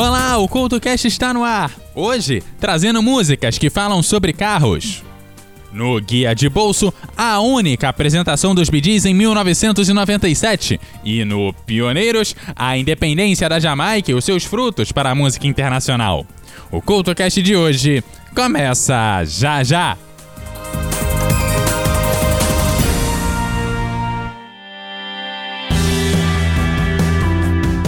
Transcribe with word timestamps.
Olá, 0.00 0.38
o 0.38 0.46
CoutoCast 0.46 1.08
está 1.08 1.34
no 1.34 1.42
ar. 1.42 1.72
Hoje, 1.92 2.40
trazendo 2.60 3.02
músicas 3.02 3.58
que 3.58 3.68
falam 3.68 4.00
sobre 4.00 4.32
carros. 4.32 5.02
No 5.72 6.00
Guia 6.00 6.36
de 6.36 6.48
Bolso, 6.48 6.94
a 7.16 7.40
única 7.40 7.88
apresentação 7.88 8.54
dos 8.54 8.70
BDs 8.70 9.06
em 9.06 9.12
1997. 9.12 10.80
E 11.04 11.24
no 11.24 11.52
Pioneiros, 11.66 12.36
a 12.54 12.78
independência 12.78 13.48
da 13.48 13.58
Jamaica 13.58 14.12
e 14.12 14.14
os 14.14 14.24
seus 14.24 14.44
frutos 14.44 14.92
para 14.92 15.10
a 15.10 15.16
música 15.16 15.48
internacional. 15.48 16.24
O 16.70 16.80
CoutoCast 16.80 17.42
de 17.42 17.56
hoje 17.56 18.04
começa 18.36 19.24
já 19.24 19.64
já! 19.64 19.98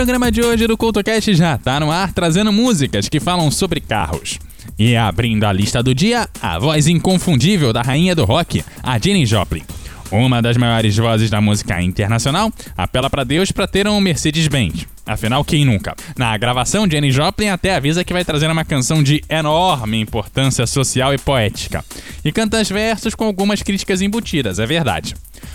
Programa 0.00 0.32
de 0.32 0.40
hoje 0.40 0.66
do 0.66 0.78
CoutoCast 0.78 1.34
já 1.34 1.58
tá 1.58 1.78
no 1.78 1.90
ar 1.90 2.10
trazendo 2.10 2.50
músicas 2.50 3.06
que 3.06 3.20
falam 3.20 3.50
sobre 3.50 3.82
carros. 3.82 4.38
E 4.78 4.96
abrindo 4.96 5.44
a 5.44 5.52
lista 5.52 5.82
do 5.82 5.94
dia, 5.94 6.26
a 6.40 6.58
voz 6.58 6.86
inconfundível 6.86 7.70
da 7.70 7.82
rainha 7.82 8.14
do 8.14 8.24
rock, 8.24 8.64
a 8.82 8.98
Jenny 8.98 9.26
Joplin. 9.26 9.62
Uma 10.10 10.40
das 10.40 10.56
maiores 10.56 10.96
vozes 10.96 11.28
da 11.28 11.38
música 11.38 11.82
internacional 11.82 12.50
apela 12.78 13.10
para 13.10 13.24
Deus 13.24 13.52
para 13.52 13.66
ter 13.66 13.86
um 13.86 14.00
Mercedes-Benz. 14.00 14.86
Afinal, 15.04 15.44
quem 15.44 15.66
nunca? 15.66 15.94
Na 16.16 16.34
gravação, 16.38 16.88
Jenny 16.90 17.10
Joplin 17.10 17.48
até 17.48 17.74
avisa 17.74 18.02
que 18.02 18.14
vai 18.14 18.24
trazer 18.24 18.50
uma 18.50 18.64
canção 18.64 19.02
de 19.02 19.22
enorme 19.28 20.00
importância 20.00 20.66
social 20.66 21.12
e 21.12 21.18
poética. 21.18 21.84
E 22.24 22.32
canta 22.32 22.58
os 22.58 22.70
versos 22.70 23.14
com 23.14 23.24
algumas 23.24 23.62
críticas 23.62 24.00
embutidas, 24.00 24.58
é 24.58 24.64
verdade. 24.64 25.14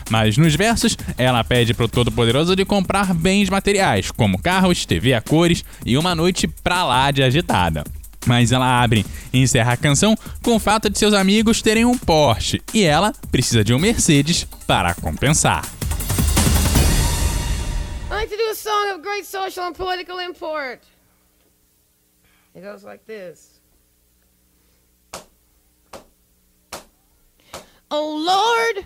Mas 0.09 0.37
nos 0.37 0.55
versos, 0.55 0.97
ela 1.17 1.43
pede 1.43 1.73
pro 1.73 1.87
Todo-Poderoso 1.87 2.55
de 2.55 2.65
comprar 2.65 3.13
bens 3.13 3.49
materiais, 3.49 4.11
como 4.11 4.41
carros, 4.41 4.85
TV 4.85 5.13
a 5.13 5.21
cores 5.21 5.63
e 5.85 5.97
uma 5.97 6.15
noite 6.15 6.47
pra 6.47 6.83
lá 6.83 7.11
de 7.11 7.23
agitada. 7.23 7.83
Mas 8.25 8.51
ela 8.51 8.81
abre 8.81 9.05
e 9.31 9.39
encerra 9.39 9.73
a 9.73 9.77
canção 9.77 10.15
com 10.41 10.55
o 10.55 10.59
fato 10.59 10.89
de 10.89 10.97
seus 10.97 11.13
amigos 11.13 11.61
terem 11.61 11.85
um 11.85 11.97
Porsche 11.97 12.61
e 12.73 12.83
ela 12.83 13.13
precisa 13.31 13.63
de 13.63 13.73
um 13.73 13.79
Mercedes 13.79 14.47
para 14.65 14.93
compensar. 14.95 15.63
I 18.11 18.27
to 18.27 18.37
do 18.37 18.49
a 18.49 18.55
song 18.55 18.93
of 18.93 19.01
great 19.01 19.25
social 19.25 19.67
and 19.67 19.73
political 19.73 20.19
import. 20.19 20.79
It 22.55 22.61
goes 22.61 22.83
like 22.83 23.05
this. 23.05 23.59
Oh 27.91 28.15
Lord, 28.17 28.85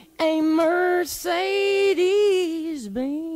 a 0.21 0.41
Mercedes 0.43 1.97
Benz? 2.87 3.31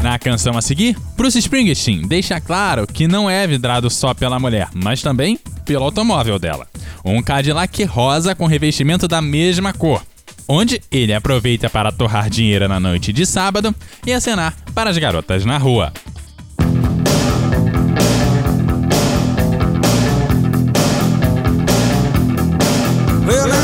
Na 0.00 0.16
canção 0.16 0.56
a 0.56 0.62
seguir, 0.62 0.96
Bruce 1.16 1.40
Springsteen 1.40 2.06
deixa 2.06 2.40
claro 2.40 2.86
que 2.86 3.08
não 3.08 3.28
é 3.28 3.44
vidrado 3.48 3.90
só 3.90 4.14
pela 4.14 4.38
mulher, 4.38 4.68
mas 4.72 5.02
também 5.02 5.40
pelo 5.64 5.84
automóvel 5.84 6.38
dela. 6.38 6.68
Um 7.04 7.20
Cadillac 7.20 7.82
rosa 7.82 8.32
com 8.32 8.46
revestimento 8.46 9.08
da 9.08 9.20
mesma 9.20 9.72
cor, 9.72 10.00
onde 10.46 10.80
ele 10.88 11.12
aproveita 11.12 11.68
para 11.68 11.90
torrar 11.90 12.30
dinheiro 12.30 12.68
na 12.68 12.78
noite 12.78 13.12
de 13.12 13.26
sábado 13.26 13.74
e 14.06 14.12
acenar 14.12 14.54
para 14.72 14.88
as 14.88 14.98
garotas 14.98 15.44
na 15.44 15.58
rua. 15.58 15.92
Well, 23.24 23.61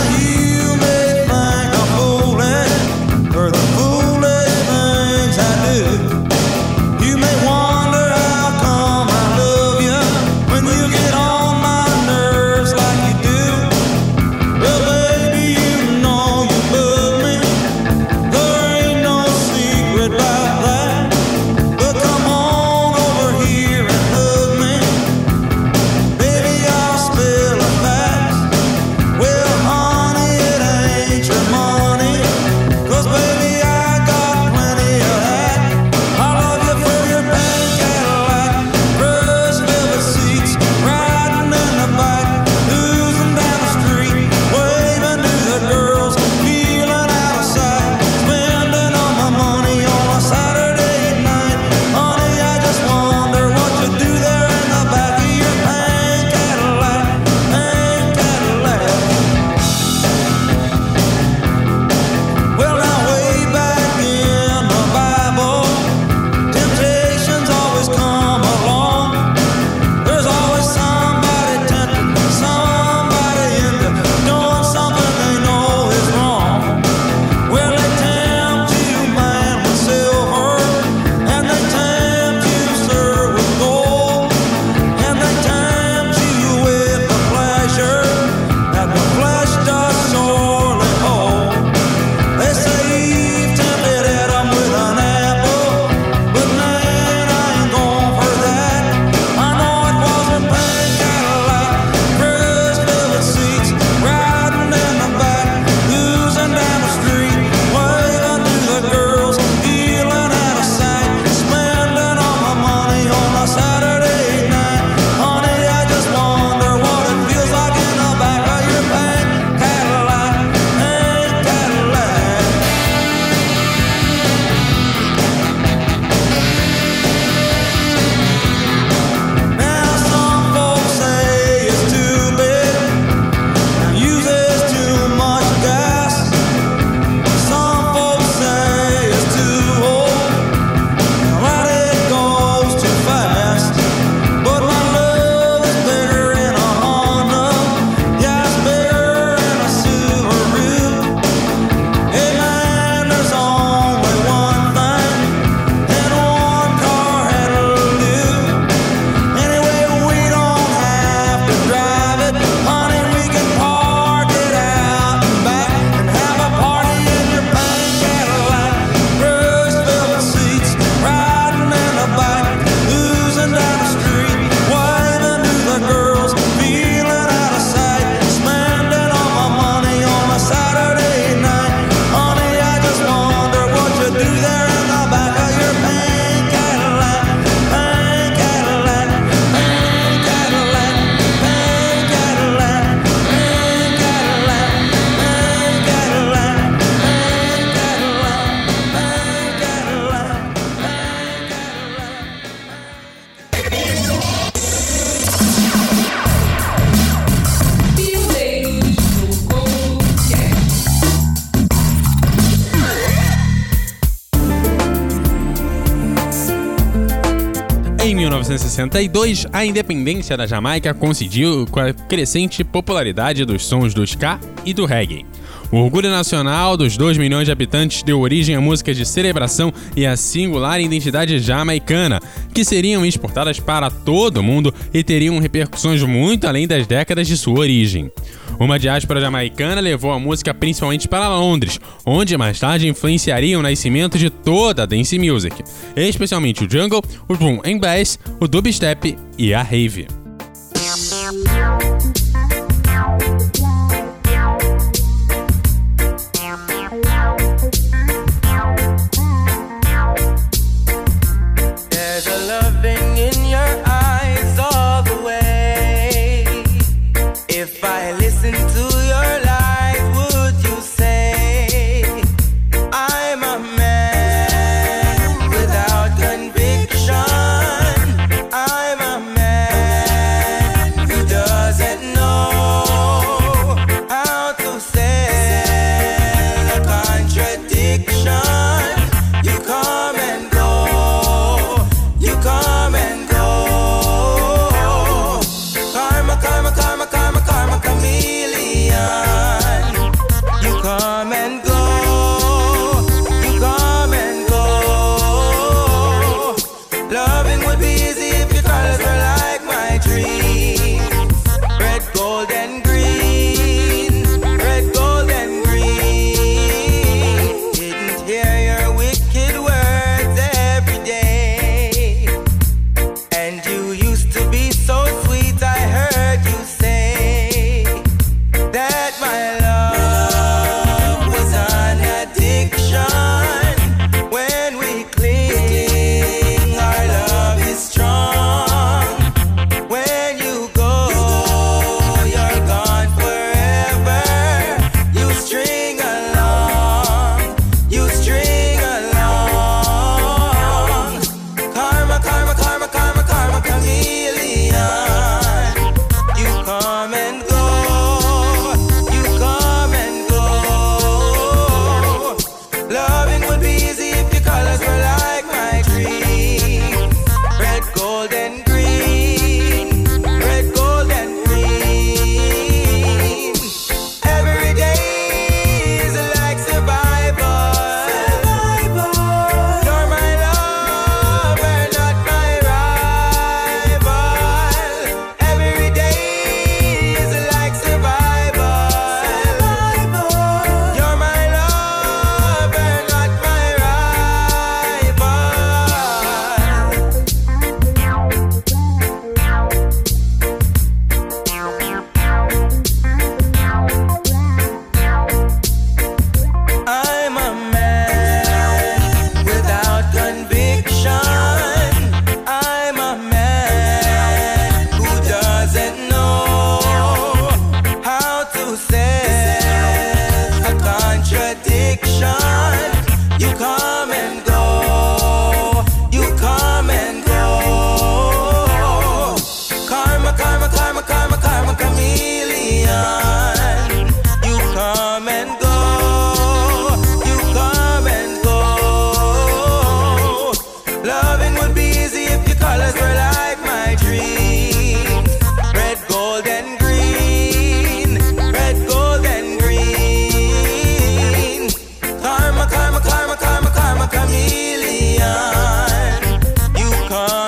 1962, 218.78 219.46
a 219.52 219.64
independência 219.64 220.36
da 220.36 220.46
Jamaica 220.46 220.94
coincidiu 220.94 221.66
com 221.68 221.80
a 221.80 221.92
crescente 221.92 222.62
popularidade 222.62 223.44
dos 223.44 223.66
sons 223.66 223.92
do 223.92 224.04
ska 224.04 224.38
e 224.64 224.72
do 224.72 224.84
reggae. 224.84 225.26
O 225.72 225.78
orgulho 225.78 226.08
nacional 226.08 226.76
dos 226.76 226.96
2 226.96 227.18
milhões 227.18 227.46
de 227.46 227.52
habitantes 227.52 228.04
deu 228.04 228.20
origem 228.20 228.54
a 228.54 228.60
músicas 228.60 228.96
de 228.96 229.04
celebração 229.04 229.72
e 229.96 230.06
a 230.06 230.16
singular 230.16 230.80
identidade 230.80 231.40
jamaicana, 231.40 232.20
que 232.54 232.64
seriam 232.64 233.04
exportadas 233.04 233.58
para 233.58 233.90
todo 233.90 234.38
o 234.38 234.42
mundo 234.42 234.72
e 234.94 235.02
teriam 235.02 235.40
repercussões 235.40 236.02
muito 236.04 236.46
além 236.46 236.66
das 236.66 236.86
décadas 236.86 237.26
de 237.26 237.36
sua 237.36 237.58
origem. 237.58 238.12
Uma 238.58 238.78
diáspora 238.78 239.20
jamaicana 239.20 239.80
levou 239.80 240.12
a 240.12 240.18
música 240.18 240.52
principalmente 240.52 241.06
para 241.06 241.28
Londres, 241.28 241.78
onde 242.04 242.36
mais 242.36 242.58
tarde 242.58 242.88
influenciaria 242.88 243.58
o 243.58 243.62
nascimento 243.62 244.18
de 244.18 244.30
toda 244.30 244.82
a 244.82 244.86
dance 244.86 245.16
music, 245.18 245.62
especialmente 245.96 246.64
o 246.64 246.70
jungle, 246.70 247.02
o 247.28 247.36
boom 247.36 247.60
and 247.64 247.78
bass, 247.78 248.18
o 248.40 248.48
dubstep 248.48 249.16
e 249.38 249.54
a 249.54 249.62
rave. 249.62 250.08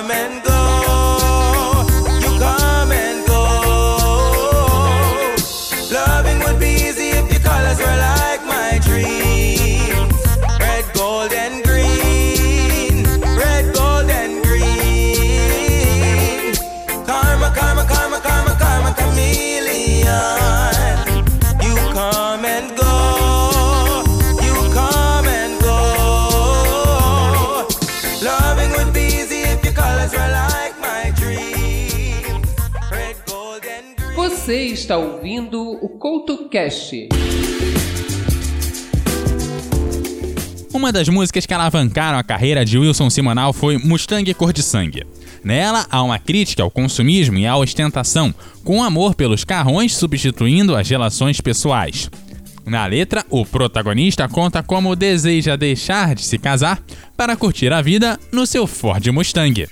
come 0.01 0.11
and 0.13 0.43
go. 0.45 0.50
está 34.91 34.99
ouvindo 34.99 35.79
o 35.81 35.89
CoutoCast. 35.89 37.11
Uma 40.75 40.91
das 40.91 41.09
músicas 41.09 41.47
que 41.47 41.55
alavancaram 41.55 42.19
a 42.19 42.25
carreira 42.25 42.65
de 42.65 42.77
Wilson 42.77 43.09
Simonal 43.09 43.53
foi 43.53 43.79
Mustang 43.79 44.35
Cor 44.35 44.53
de 44.53 44.65
Sangue. 44.65 45.07
Nela 45.45 45.87
há 45.89 46.03
uma 46.03 46.19
crítica 46.19 46.65
ao 46.65 46.73
consumismo 46.73 47.39
e 47.39 47.47
à 47.47 47.57
ostentação, 47.57 48.35
com 48.65 48.83
amor 48.83 49.15
pelos 49.15 49.45
carrões 49.45 49.95
substituindo 49.95 50.75
as 50.75 50.91
relações 50.91 51.41
pessoais. 51.41 52.11
Na 52.67 52.85
letra, 52.85 53.25
o 53.31 53.47
protagonista 53.47 54.27
conta 54.29 54.61
como 54.61 54.97
deseja 54.97 55.55
deixar 55.55 56.17
de 56.17 56.25
se 56.25 56.37
casar 56.37 56.83
para 57.17 57.37
curtir 57.37 57.73
a 57.73 57.81
vida 57.81 58.19
no 58.33 58.45
seu 58.45 58.67
Ford 58.67 59.07
Mustang. 59.07 59.69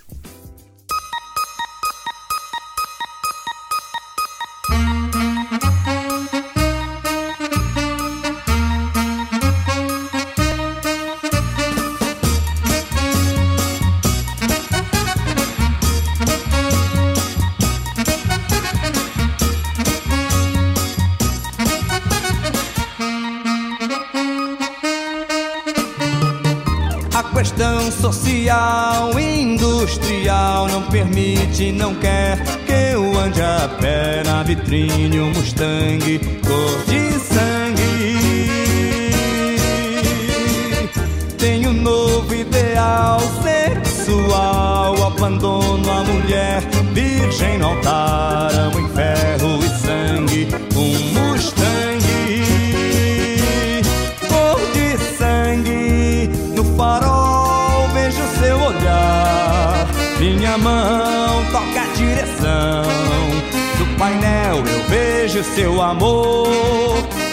Seu 65.45 65.81
amor 65.81 66.49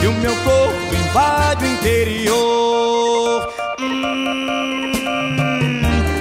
e 0.01 0.07
o 0.07 0.13
meu 0.13 0.35
corpo 0.43 0.95
invade 0.95 1.65
o 1.65 1.67
interior. 1.67 3.49
Hum, 3.79 4.91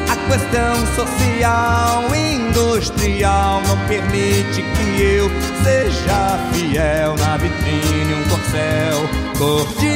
a 0.08 0.16
questão 0.30 0.86
social 0.94 2.04
industrial 2.14 3.60
não 3.62 3.78
permite 3.86 4.62
que 4.62 5.02
eu 5.02 5.30
seja 5.62 6.38
fiel 6.52 7.14
na 7.16 7.36
vitrine 7.36 8.14
um 8.14 8.22
corcel 8.28 9.08
cor 9.38 9.66
de 9.78 9.93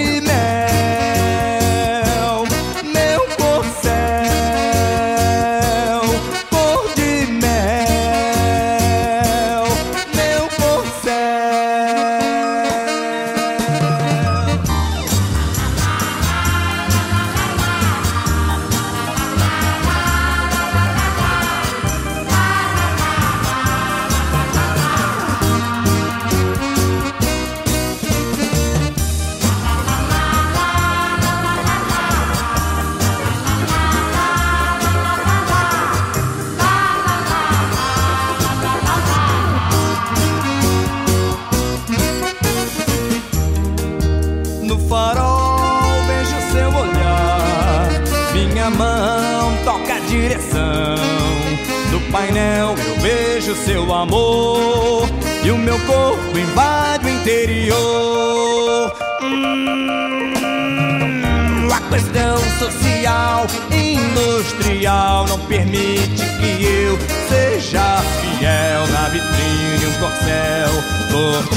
não 65.28 65.38
permite 65.47 66.25
que 66.40 66.64
eu 66.64 66.99
seja 67.28 68.02
fiel 68.21 68.87
na 68.88 69.09
vitrine 69.09 69.87
um 69.87 69.93
corcel 70.00 70.71
cor 71.12 71.49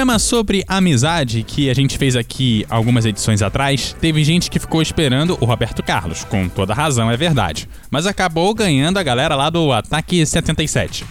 programa 0.00 0.18
sobre 0.18 0.64
amizade, 0.66 1.42
que 1.42 1.68
a 1.68 1.74
gente 1.74 1.98
fez 1.98 2.16
aqui 2.16 2.64
algumas 2.70 3.04
edições 3.04 3.42
atrás, 3.42 3.94
teve 4.00 4.24
gente 4.24 4.50
que 4.50 4.58
ficou 4.58 4.80
esperando 4.80 5.36
o 5.42 5.44
Roberto 5.44 5.82
Carlos, 5.82 6.24
com 6.24 6.48
toda 6.48 6.72
razão, 6.72 7.10
é 7.10 7.18
verdade. 7.18 7.68
Mas 7.90 8.06
acabou 8.06 8.54
ganhando 8.54 8.96
a 8.96 9.02
galera 9.02 9.36
lá 9.36 9.50
do 9.50 9.70
Ataque 9.70 10.24
77. 10.24 11.04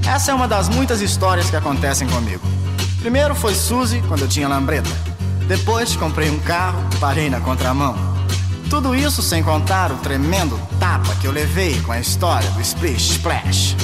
Essa 0.07 0.31
é 0.31 0.35
uma 0.35 0.47
das 0.47 0.69
muitas 0.69 1.01
histórias 1.01 1.49
que 1.49 1.55
acontecem 1.55 2.07
comigo. 2.07 2.52
Primeiro 3.03 3.35
foi 3.35 3.53
Suzy, 3.53 4.01
quando 4.07 4.21
eu 4.21 4.29
tinha 4.29 4.47
lambreta. 4.47 4.89
Depois 5.45 5.93
comprei 5.93 6.29
um 6.29 6.39
carro, 6.39 6.81
parei 7.01 7.29
na 7.29 7.41
contramão. 7.41 7.93
Tudo 8.69 8.95
isso 8.95 9.21
sem 9.21 9.43
contar 9.43 9.91
o 9.91 9.97
tremendo 9.97 10.57
tapa 10.79 11.13
que 11.15 11.27
eu 11.27 11.31
levei 11.33 11.81
com 11.81 11.91
a 11.91 11.99
história 11.99 12.49
do 12.51 12.61
Splish 12.61 13.11
Splash. 13.11 13.75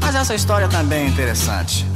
Mas 0.00 0.16
essa 0.16 0.34
história 0.34 0.66
também 0.66 1.04
é 1.04 1.08
interessante. 1.08 1.86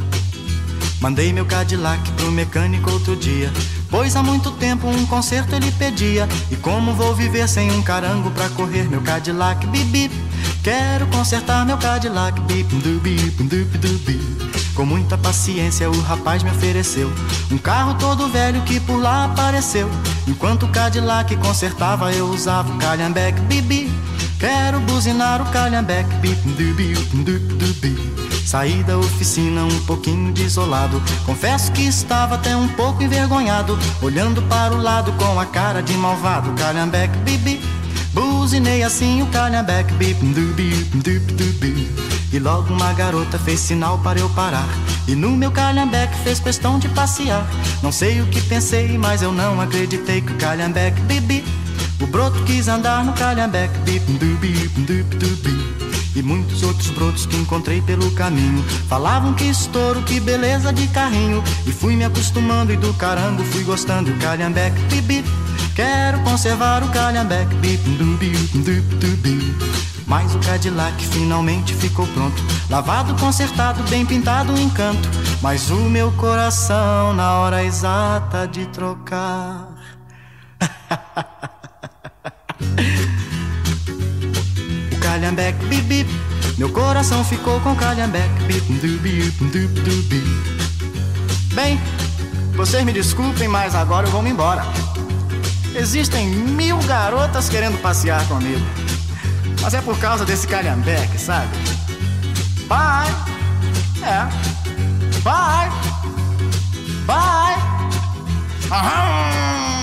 Mandei 1.02 1.32
meu 1.32 1.44
Cadillac 1.44 2.12
pro 2.12 2.30
mecânico 2.30 2.88
outro 2.88 3.16
dia. 3.16 3.52
Pois 3.90 4.14
há 4.14 4.22
muito 4.22 4.52
tempo 4.52 4.86
um 4.86 5.04
conserto 5.04 5.52
ele 5.52 5.72
pedia. 5.72 6.28
E 6.48 6.54
como 6.54 6.94
vou 6.94 7.12
viver 7.12 7.48
sem 7.48 7.72
um 7.72 7.82
carango 7.82 8.30
pra 8.30 8.48
correr 8.50 8.88
meu 8.88 9.02
Cadillac? 9.02 9.66
Bip 9.66 9.84
bip. 9.86 10.14
Quero 10.62 11.08
consertar 11.08 11.66
meu 11.66 11.76
Cadillac. 11.76 12.40
Bip 12.42 12.72
du 12.76 13.00
bip 13.00 13.42
dup 13.42 14.20
Com 14.76 14.86
muita 14.86 15.18
paciência 15.18 15.90
o 15.90 16.00
rapaz 16.02 16.44
me 16.44 16.50
ofereceu 16.50 17.12
um 17.50 17.58
carro 17.58 17.94
todo 17.94 18.28
velho 18.28 18.62
que 18.62 18.78
por 18.78 18.98
lá 18.98 19.24
apareceu. 19.24 19.90
Enquanto 20.28 20.66
o 20.66 20.68
Cadillac 20.68 21.34
consertava 21.38 22.12
eu 22.12 22.28
usava 22.28 22.72
o 22.72 22.78
calhambeque. 22.78 23.40
Bip 23.40 23.62
bip. 23.62 23.92
Quero 24.38 24.78
buzinar 24.78 25.42
o 25.42 25.46
calhambeque. 25.46 26.14
Bip 26.18 26.38
Saí 28.44 28.82
da 28.84 28.98
oficina 28.98 29.64
um 29.64 29.80
pouquinho 29.86 30.32
desolado. 30.32 31.02
Confesso 31.24 31.72
que 31.72 31.82
estava 31.82 32.34
até 32.34 32.56
um 32.56 32.68
pouco 32.68 33.02
envergonhado. 33.02 33.78
Olhando 34.02 34.42
para 34.42 34.74
o 34.74 34.82
lado 34.82 35.12
com 35.12 35.38
a 35.38 35.46
cara 35.46 35.82
de 35.82 35.94
malvado. 35.94 36.52
Calhambeque, 36.52 37.16
bibi. 37.18 37.60
Buzinei 38.12 38.82
assim 38.82 39.22
o 39.22 39.26
calhambeque, 39.28 39.94
bip, 39.94 40.20
dubi, 40.20 40.70
dup, 40.94 41.32
dubi. 41.32 41.90
E 42.30 42.38
logo 42.38 42.72
uma 42.72 42.92
garota 42.92 43.38
fez 43.38 43.60
sinal 43.60 43.98
para 44.00 44.18
eu 44.18 44.28
parar. 44.30 44.68
E 45.08 45.14
no 45.14 45.30
meu 45.30 45.50
calhambeque 45.50 46.18
fez 46.18 46.38
questão 46.38 46.78
de 46.78 46.88
passear. 46.90 47.46
Não 47.82 47.90
sei 47.90 48.20
o 48.20 48.26
que 48.26 48.40
pensei, 48.42 48.98
mas 48.98 49.22
eu 49.22 49.32
não 49.32 49.60
acreditei 49.60 50.20
que 50.20 50.32
o 50.32 50.36
calhambeque, 50.36 51.00
bibi. 51.02 51.42
O 52.00 52.06
broto 52.06 52.42
quis 52.44 52.68
andar 52.68 53.02
no 53.04 53.12
calhambeque, 53.14 53.78
bip, 53.78 54.04
dubi, 54.12 54.68
dup, 54.68 55.16
dubi. 55.16 55.91
E 56.14 56.22
muitos 56.22 56.62
outros 56.62 56.90
brotos 56.90 57.26
que 57.26 57.36
encontrei 57.36 57.80
pelo 57.80 58.10
caminho 58.12 58.62
Falavam 58.88 59.32
que 59.32 59.44
estouro, 59.44 60.02
que 60.02 60.20
beleza 60.20 60.72
de 60.72 60.86
carrinho 60.88 61.42
E 61.66 61.72
fui 61.72 61.96
me 61.96 62.04
acostumando 62.04 62.72
e 62.72 62.76
do 62.76 62.92
carango 62.94 63.42
fui 63.44 63.64
gostando 63.64 64.10
O 64.10 64.18
calhambeque, 64.18 64.80
bip 65.00 65.24
Quero 65.74 66.20
conservar 66.20 66.82
o 66.82 66.88
calhambeque, 66.90 67.54
bip, 67.54 67.80
Mas 70.06 70.34
o 70.34 70.38
Cadillac 70.40 71.02
finalmente 71.06 71.72
ficou 71.74 72.06
pronto. 72.08 72.42
Lavado, 72.68 73.14
consertado, 73.14 73.82
bem 73.84 74.04
pintado, 74.04 74.52
um 74.52 74.58
encanto. 74.58 75.08
Mas 75.40 75.70
o 75.70 75.76
meu 75.76 76.12
coração, 76.12 77.14
na 77.14 77.38
hora 77.38 77.64
exata 77.64 78.46
de 78.46 78.66
trocar. 78.66 79.68
calhambeque, 85.32 85.64
bip, 85.66 85.82
bip. 85.82 86.10
Meu 86.58 86.70
coração 86.70 87.24
ficou 87.24 87.58
com 87.60 87.74
calhambeque. 87.74 88.28
Bem, 91.54 91.80
vocês 92.54 92.84
me 92.84 92.92
desculpem, 92.92 93.48
mas 93.48 93.74
agora 93.74 94.06
eu 94.06 94.10
vou 94.10 94.22
me 94.22 94.30
embora. 94.30 94.64
Existem 95.74 96.28
mil 96.28 96.78
garotas 96.82 97.48
querendo 97.48 97.80
passear 97.80 98.26
comigo. 98.28 98.64
Mas 99.60 99.74
é 99.74 99.80
por 99.80 99.98
causa 99.98 100.24
desse 100.24 100.46
calhambeque, 100.46 101.18
sabe? 101.18 101.48
Bye! 102.66 103.10
É. 104.02 104.28
Bye! 105.22 105.70
Bye! 107.06 107.62
Aham! 108.70 109.81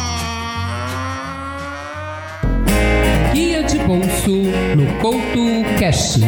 Guia 3.33 3.63
de 3.63 3.77
bolso 3.79 4.31
no 4.75 4.93
Couto 4.99 5.77
Cast. 5.77 6.19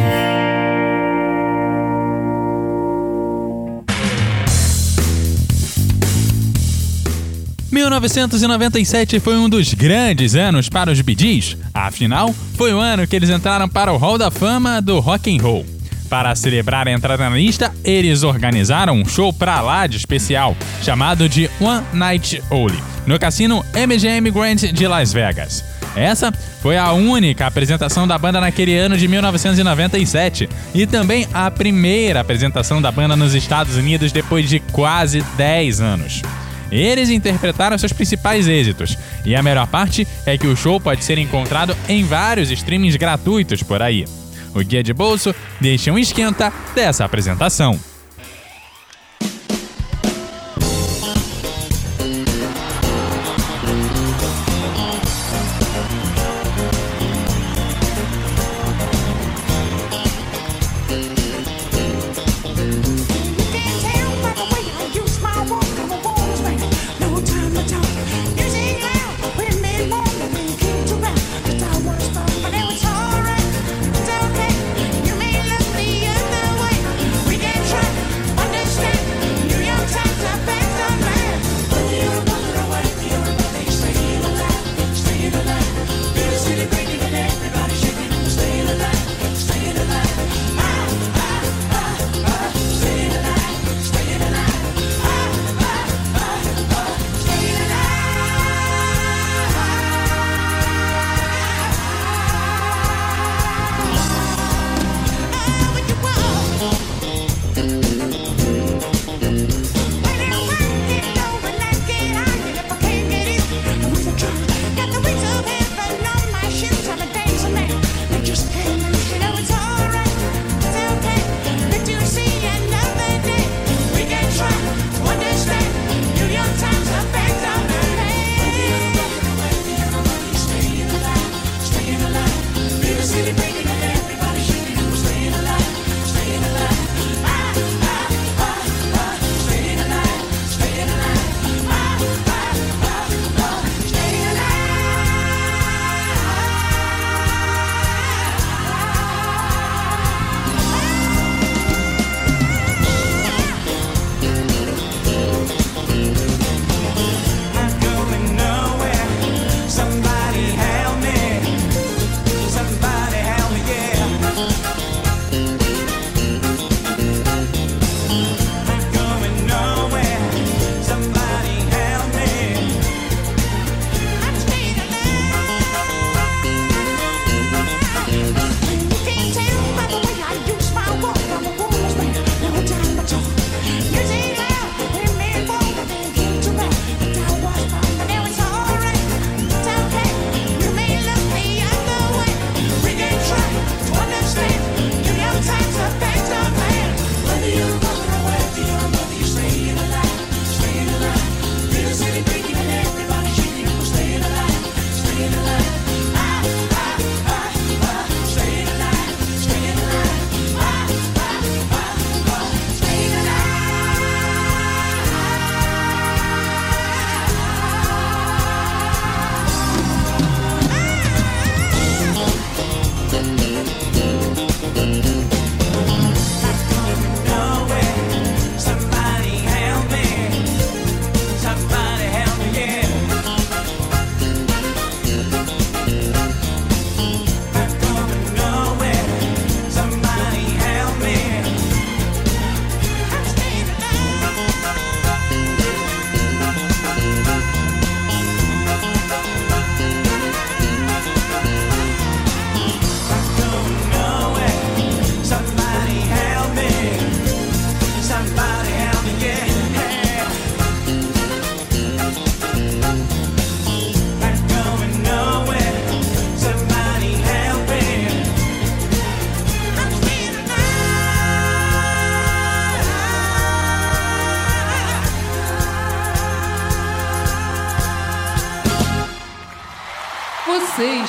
1997 7.70 9.18
foi 9.18 9.36
um 9.36 9.48
dos 9.48 9.74
grandes 9.74 10.34
anos 10.34 10.68
para 10.68 10.90
os 10.92 10.98
Gees. 10.98 11.56
Afinal, 11.72 12.34
foi 12.56 12.72
o 12.72 12.78
ano 12.78 13.06
que 13.06 13.16
eles 13.16 13.30
entraram 13.30 13.68
para 13.68 13.92
o 13.92 13.96
Hall 13.96 14.18
da 14.18 14.30
Fama 14.30 14.80
do 14.80 15.00
Rock 15.00 15.34
and 15.34 15.42
Roll. 15.42 15.66
Para 16.08 16.34
celebrar 16.36 16.86
a 16.86 16.92
entrada 16.92 17.28
na 17.30 17.36
lista, 17.36 17.72
eles 17.82 18.22
organizaram 18.22 18.94
um 18.94 19.04
show 19.04 19.32
pra 19.32 19.62
lá 19.62 19.86
de 19.86 19.96
especial, 19.96 20.54
chamado 20.82 21.28
de 21.28 21.50
One 21.58 21.86
Night 21.94 22.42
Only, 22.50 22.78
no 23.06 23.18
cassino 23.18 23.64
MGM 23.74 24.30
Grand 24.30 24.56
de 24.56 24.86
Las 24.86 25.12
Vegas. 25.12 25.71
Essa 25.94 26.32
foi 26.60 26.76
a 26.76 26.92
única 26.92 27.46
apresentação 27.46 28.06
da 28.06 28.16
banda 28.16 28.40
naquele 28.40 28.76
ano 28.76 28.96
de 28.96 29.06
1997 29.06 30.48
e 30.74 30.86
também 30.86 31.26
a 31.32 31.50
primeira 31.50 32.20
apresentação 32.20 32.80
da 32.80 32.90
banda 32.90 33.14
nos 33.14 33.34
Estados 33.34 33.76
Unidos 33.76 34.12
depois 34.12 34.48
de 34.48 34.58
quase 34.58 35.22
10 35.36 35.80
anos. 35.80 36.22
Eles 36.70 37.10
interpretaram 37.10 37.76
seus 37.76 37.92
principais 37.92 38.48
êxitos, 38.48 38.96
e 39.26 39.36
a 39.36 39.42
melhor 39.42 39.66
parte 39.66 40.08
é 40.24 40.38
que 40.38 40.46
o 40.46 40.56
show 40.56 40.80
pode 40.80 41.04
ser 41.04 41.18
encontrado 41.18 41.76
em 41.86 42.02
vários 42.02 42.50
streamings 42.50 42.96
gratuitos 42.96 43.62
por 43.62 43.82
aí. 43.82 44.06
O 44.54 44.60
Guia 44.60 44.82
de 44.82 44.94
Bolso 44.94 45.34
deixa 45.60 45.92
um 45.92 45.98
esquenta 45.98 46.50
dessa 46.74 47.04
apresentação. 47.04 47.91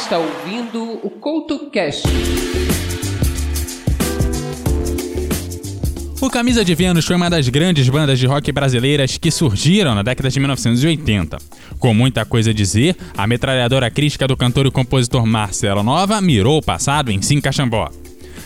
Está 0.03 0.17
ouvindo 0.17 0.99
o 1.01 1.09
CoutoCast. 1.09 2.03
O 6.19 6.29
Camisa 6.29 6.65
de 6.65 6.75
Vênus 6.75 7.05
foi 7.05 7.15
uma 7.15 7.29
das 7.29 7.47
grandes 7.47 7.87
bandas 7.87 8.19
de 8.19 8.27
rock 8.27 8.51
brasileiras 8.51 9.17
que 9.17 9.31
surgiram 9.31 9.95
na 9.95 10.03
década 10.03 10.29
de 10.29 10.37
1980. 10.41 11.37
Com 11.79 11.93
muita 11.93 12.25
coisa 12.25 12.49
a 12.49 12.53
dizer, 12.53 12.97
a 13.17 13.25
metralhadora 13.25 13.89
crítica 13.89 14.27
do 14.27 14.35
cantor 14.35 14.65
e 14.65 14.71
compositor 14.71 15.25
Marcelo 15.25 15.83
Nova 15.83 16.19
mirou 16.19 16.57
o 16.57 16.63
passado 16.63 17.09
em 17.09 17.21
Sim 17.21 17.39
Caxambó. 17.39 17.89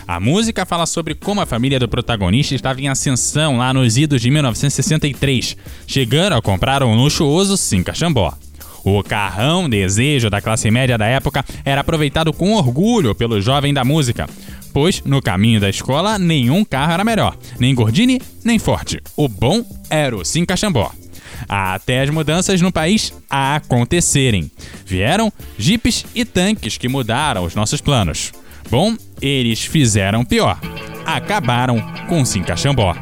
A 0.08 0.20
música 0.20 0.64
fala 0.64 0.86
sobre 0.86 1.16
como 1.16 1.42
a 1.42 1.46
família 1.48 1.80
do 1.80 1.90
protagonista 1.90 2.54
estava 2.54 2.80
em 2.80 2.88
ascensão 2.88 3.58
lá 3.58 3.74
nos 3.74 3.98
idos 3.98 4.22
de 4.22 4.30
1963, 4.30 5.58
chegando 5.88 6.34
a 6.34 6.42
comprar 6.42 6.84
um 6.84 6.96
luxuoso 6.96 7.58
Sim 7.58 7.82
Caxambó. 7.82 8.38
O 8.90 9.04
carrão 9.04 9.70
desejo 9.70 10.30
da 10.30 10.40
classe 10.40 10.72
média 10.72 10.98
da 10.98 11.06
época 11.06 11.44
era 11.66 11.82
aproveitado 11.82 12.32
com 12.32 12.54
orgulho 12.54 13.14
pelo 13.14 13.42
jovem 13.42 13.74
da 13.74 13.84
música, 13.84 14.30
pois 14.72 15.04
no 15.04 15.22
caminho 15.22 15.60
da 15.60 15.70
escola 15.70 16.18
nenhum 16.18 16.64
carro 16.64 16.94
era 16.94 17.04
melhor, 17.04 17.38
nem 17.60 17.76
Gordini 17.76 18.22
nem 18.46 18.58
Forte. 18.58 19.02
O 19.18 19.28
bom 19.28 19.62
era 19.90 20.16
o 20.16 20.24
Sim 20.24 20.46
Caxambó. 20.46 20.90
Até 21.50 22.02
as 22.02 22.10
mudanças 22.10 22.62
no 22.62 22.72
país 22.72 23.12
acontecerem. 23.30 24.50
Vieram 24.86 25.34
jipes 25.58 26.06
e 26.16 26.24
tanques 26.24 26.78
que 26.78 26.88
mudaram 26.88 27.44
os 27.44 27.56
nossos 27.56 27.82
planos. 27.82 28.32
Bom, 28.72 28.96
eles 29.22 29.66
fizeram 29.66 30.24
pior. 30.24 30.58
Acabaram 31.06 31.82
com 32.08 32.24
Sim 32.24 32.42
Caxambó. 32.42 32.96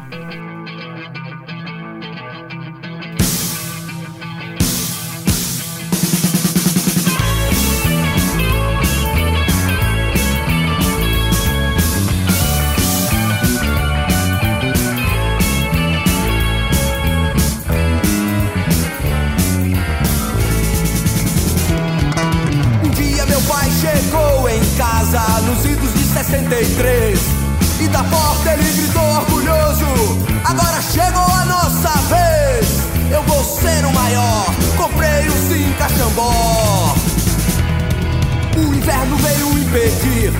Inverno 39.06 39.16
veio 39.16 39.58
impedir 39.58 40.32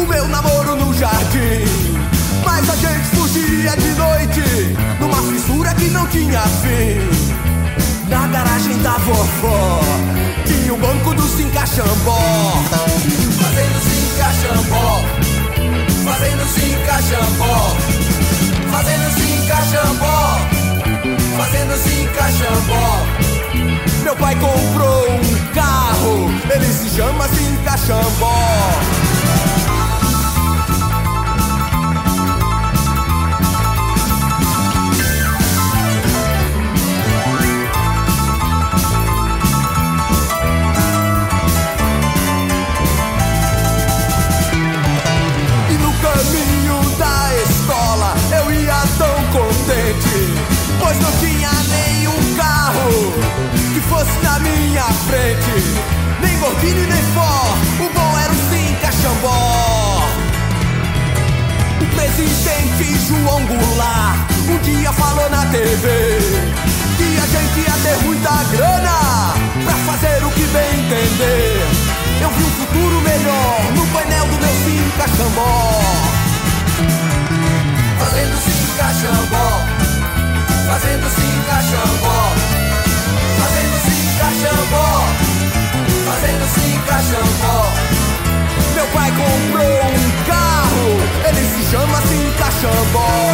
O 0.00 0.06
meu 0.06 0.28
namoro 0.28 0.76
no 0.76 0.94
jardim. 0.94 1.64
Mas 2.44 2.70
a 2.70 2.76
gente 2.76 3.06
fugia 3.14 3.76
de 3.76 3.88
noite 3.94 4.76
Numa 5.00 5.22
fissura 5.32 5.74
que 5.74 5.88
não 5.90 6.06
tinha 6.06 6.42
fim. 6.42 8.08
Na 8.08 8.26
garagem 8.28 8.78
da 8.82 8.92
vovó 8.98 9.80
Tinha 10.46 10.74
o 10.74 10.78
banco 10.78 11.14
do 11.14 11.22
Sim 11.22 11.50
Caxambó 11.50 12.18
Fazendo 13.40 13.80
Sim 13.82 14.16
Caxambó 14.16 15.02
Fazendo 16.04 16.46
Sim 16.54 16.76
Caxambó 16.86 17.76
Fazendo 18.70 19.10
Sim 19.18 19.46
Caxambó 19.48 20.40
Fazendo 21.36 21.76
Sim 21.82 22.08
Caxambó 22.16 23.06
Meu 24.04 24.16
pai 24.16 24.36
comprou 24.36 25.10
um 25.10 25.52
carro 25.52 26.30
Ele 26.54 26.66
se 26.66 26.90
chama 26.94 27.28
Sim 27.28 27.45
Contente, 49.36 50.32
pois 50.80 50.98
não 50.98 51.12
tinha 51.18 51.50
nenhum 51.68 52.34
carro 52.36 53.12
que 53.74 53.80
fosse 53.80 54.18
na 54.22 54.38
minha 54.38 54.82
frente, 54.82 55.75
Gordini 56.56 56.86
nem 56.86 57.02
Ford, 57.12 57.58
o 57.80 57.92
bom 57.92 58.18
era 58.18 58.32
o 58.32 58.36
Sim 58.48 58.76
Caxambó. 58.80 60.08
O 61.82 61.86
presidente 61.94 62.98
João 63.06 63.44
Goulart 63.44 64.16
um 64.48 64.58
dia 64.62 64.90
falou 64.92 65.28
na 65.28 65.44
TV 65.46 66.18
que 66.96 67.18
a 67.18 67.26
gente 67.26 67.60
ia 67.60 67.76
ter 67.82 68.04
muita 68.04 68.30
grana 68.52 69.34
pra 69.64 69.74
fazer 69.92 70.24
o 70.24 70.30
que 70.30 70.44
bem 70.46 70.80
entender. 70.80 71.66
Eu 72.22 72.30
vi 72.30 72.44
um 72.44 72.50
futuro 72.50 73.00
melhor 73.02 73.72
no 73.74 73.86
painel 73.88 74.26
do 74.26 74.38
meu 74.38 74.54
Sim 74.64 74.92
Caxambó. 74.96 75.82
Fazendo 77.98 78.36
Sim 78.38 78.76
Caxambó, 78.78 79.60
fazendo 80.66 81.10
Sim 81.10 81.25
comprou 89.16 89.90
um 89.90 90.24
carro, 90.26 90.88
ele 91.28 91.44
se 91.48 91.70
chama 91.70 92.00
Sim 92.02 92.32
Caxambó. 92.38 93.25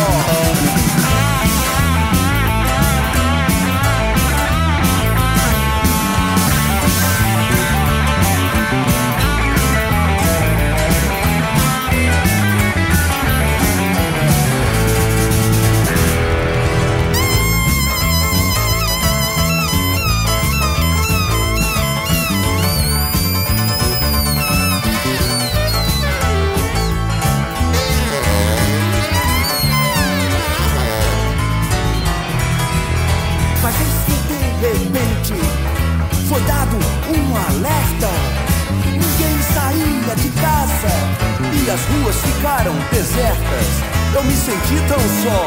Desertas. 43.33 43.66
Eu 44.14 44.25
me 44.25 44.35
senti 44.37 44.81
tão 44.88 44.99
só 45.23 45.47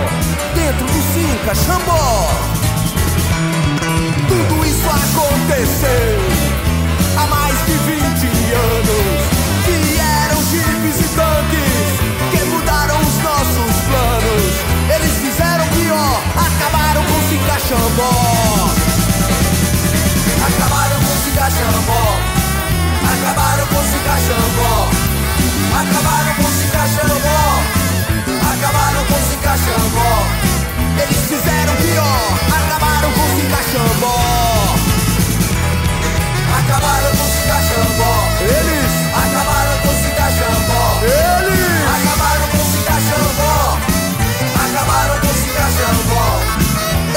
dentro 0.56 0.86
do 0.86 1.14
Sim 1.14 1.38
Caxambó. 1.46 2.30
Tudo 4.28 4.66
isso 4.66 4.88
aconteceu 4.90 6.20
há 7.18 7.28
mais 7.28 7.56
de 7.66 7.74
20 7.74 8.04
anos. 8.54 9.36
Vieram 9.66 10.42
jipes 10.50 11.00
e 11.00 11.16
tanques 11.16 11.92
que 12.32 12.46
mudaram 12.46 13.00
os 13.00 13.18
nossos 13.24 13.76
planos. 13.88 14.54
Eles 14.96 15.14
fizeram 15.18 15.68
pior, 15.68 16.22
acabaram 16.36 17.04
com 17.06 17.14
o 17.14 17.30
Sim 17.30 17.40
Caxambó. 17.48 18.70
Acabaram 20.48 21.00
com 21.00 21.14
o 21.14 21.24
Sim 21.24 21.36
Caxambó. 21.36 22.20
Acabaram 23.14 23.68
com 23.68 23.76
o 23.76 23.84
Sim 23.84 24.00
Caxambó. 24.06 24.90
Acabaram 25.76 26.36
com 26.36 26.44
o 26.44 26.52
Sim 26.52 26.70
Caxambó. 26.70 27.45
Acabaram 28.66 29.06
com 29.06 29.14
o 29.14 29.30
Sim 29.30 29.38
Caxambó. 29.44 30.26
Eles 31.00 31.18
fizeram 31.30 31.76
pior, 31.76 32.34
acabaram 32.50 33.12
com 33.12 33.22
o 33.22 33.30
Sim 33.38 33.48
Caxambó. 33.48 34.18
Acabaram 36.58 37.12
com 37.16 37.24
o 37.24 37.30
Sim 37.30 37.46
Caxambó. 37.46 38.16
Eles 38.42 38.92
acabaram 39.14 39.78
com 39.82 39.88
o 39.88 39.94
Sim 40.02 40.14
Caxambó. 40.18 41.00
Eles 41.04 41.86
acabaram 41.94 42.48
com 42.50 42.58
o 42.58 42.66
Sim 42.66 42.84
Caxambó. 42.88 43.78
Acabaram 44.66 45.20
com 45.20 45.28
o 45.28 45.34
Sim 45.36 45.54
Caxambó. 45.54 46.42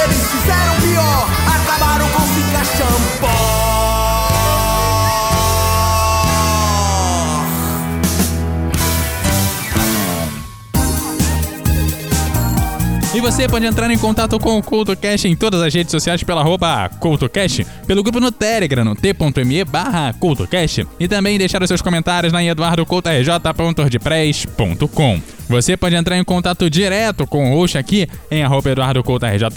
Eles 0.03 0.21
fizeram 0.31 0.75
pior, 0.81 1.29
acabaram 1.49 2.09
com 2.09 2.21
o 2.21 2.27
Sim 2.27 2.45
E 13.19 13.21
você 13.21 13.49
pode 13.49 13.65
entrar 13.65 13.91
em 13.91 13.97
contato 13.97 14.39
com 14.39 14.57
o 14.57 14.63
CultoCast 14.63 15.27
em 15.27 15.35
todas 15.35 15.61
as 15.61 15.73
redes 15.73 15.91
sociais 15.91 16.23
pela 16.23 16.39
arroba 16.39 16.87
CultoCast, 17.01 17.67
pelo 17.85 18.01
grupo 18.01 18.21
no 18.21 18.31
Telegram, 18.31 18.85
no 18.85 18.95
t.me 18.95 19.65
barra 19.65 20.15
e 20.97 21.05
também 21.05 21.37
deixar 21.37 21.61
os 21.61 21.67
seus 21.67 21.81
comentários 21.81 22.31
lá 22.31 22.41
em 22.41 22.47
eduardocoutorj.wordpress.com. 22.47 25.21
Você 25.49 25.75
pode 25.75 25.95
entrar 25.95 26.17
em 26.17 26.23
contato 26.23 26.69
direto 26.69 27.27
com 27.27 27.51
o 27.51 27.55
host 27.55 27.77
aqui 27.77 28.07
em 28.31 28.41
arroba 28.41 28.69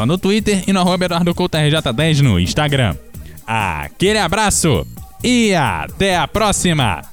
no 0.07 0.19
Twitter 0.19 0.65
e 0.67 0.73
no 0.73 0.81
arroba 0.81 1.07
EduardoCoutoRJ10 1.07 2.21
no 2.21 2.41
Instagram. 2.41 2.97
Aquele 3.47 4.19
abraço 4.19 4.85
e 5.23 5.55
até 5.55 6.17
a 6.17 6.27
próxima! 6.27 7.12